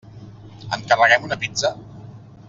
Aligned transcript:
Encarreguem 0.77 1.27
una 1.29 1.37
pizza? 1.43 1.71